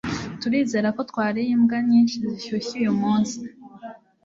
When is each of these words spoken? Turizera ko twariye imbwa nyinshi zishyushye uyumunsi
Turizera 0.41 0.87
ko 0.95 1.01
twariye 1.09 1.51
imbwa 1.55 1.77
nyinshi 1.89 2.15
zishyushye 2.29 2.73
uyumunsi 2.81 3.37